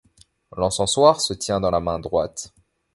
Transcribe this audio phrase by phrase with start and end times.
[0.57, 2.55] L'encensoir se tient dans la main droite.